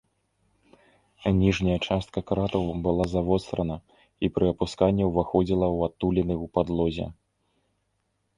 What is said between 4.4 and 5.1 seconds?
апусканні